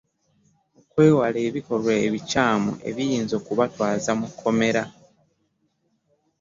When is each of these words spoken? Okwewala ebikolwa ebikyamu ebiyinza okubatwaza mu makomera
Okwewala 0.79 1.39
ebikolwa 1.47 1.93
ebikyamu 2.07 2.71
ebiyinza 2.89 3.33
okubatwaza 3.41 4.11
mu 4.19 4.27
makomera 4.31 4.83